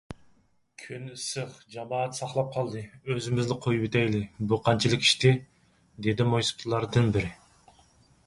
كۈن 0.83 1.01
ئىسسىق، 1.15 1.49
جامائەت 1.73 2.15
ساقلاپ 2.19 2.47
قالدى، 2.55 2.81
ئۆزىمىزلا 3.15 3.57
قويۇۋېتەيلى، 3.65 4.23
بۇ 4.53 4.59
قانچىلىك 4.69 5.05
ئىشتى؟_ 5.09 5.33
دېدى 6.07 6.27
مويسىپىتلاردىن 6.33 7.13
بىرى. 7.19 7.31